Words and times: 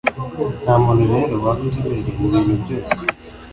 Ntamuntu 0.63 1.03
rero 1.13 1.33
waba 1.43 1.61
inzobere 1.65 2.09
mu 2.17 2.27
bintu 2.33 2.53
byose 2.63 2.99